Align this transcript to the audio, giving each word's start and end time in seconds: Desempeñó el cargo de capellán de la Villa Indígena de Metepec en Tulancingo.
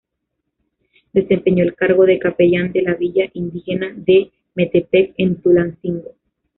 Desempeñó 1.13 1.63
el 1.63 1.75
cargo 1.75 2.07
de 2.07 2.17
capellán 2.17 2.71
de 2.71 2.81
la 2.81 2.95
Villa 2.95 3.29
Indígena 3.35 3.93
de 3.95 4.31
Metepec 4.55 5.13
en 5.19 5.39
Tulancingo. 5.39 6.15